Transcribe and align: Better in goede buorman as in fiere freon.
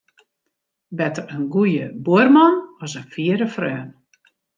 Better 1.01 1.25
in 1.35 1.43
goede 1.55 1.83
buorman 2.07 2.55
as 2.83 2.91
in 2.99 3.05
fiere 3.13 3.47
freon. 3.55 3.89